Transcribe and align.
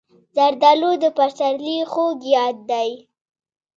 زردالو 0.35 0.91
د 1.03 1.05
پسرلي 1.17 1.77
خوږ 1.91 2.17
یاد 2.35 2.57
دی. 2.71 2.91